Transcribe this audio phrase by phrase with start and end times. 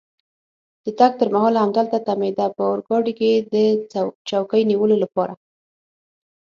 [0.83, 3.55] د تګ تر مهاله همدلته تمېده، په اورګاډي کې د
[4.29, 5.33] چوکۍ نیولو لپاره.